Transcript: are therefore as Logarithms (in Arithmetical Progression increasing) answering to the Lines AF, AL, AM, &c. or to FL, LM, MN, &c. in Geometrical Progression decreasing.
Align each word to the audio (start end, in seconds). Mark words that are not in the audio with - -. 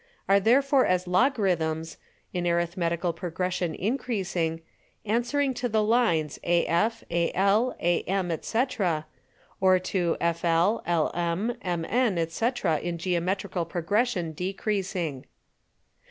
are 0.27 0.39
therefore 0.39 0.83
as 0.83 1.05
Logarithms 1.05 1.97
(in 2.33 2.47
Arithmetical 2.47 3.13
Progression 3.13 3.75
increasing) 3.75 4.61
answering 5.05 5.53
to 5.53 5.69
the 5.69 5.83
Lines 5.83 6.39
AF, 6.43 7.03
AL, 7.11 7.75
AM, 7.79 8.35
&c. 8.41 8.63
or 9.59 9.77
to 9.77 10.17
FL, 10.19 10.77
LM, 10.91 11.55
MN, 11.63 12.27
&c. 12.29 12.51
in 12.81 12.97
Geometrical 12.97 13.63
Progression 13.65 14.31
decreasing. 14.31 15.23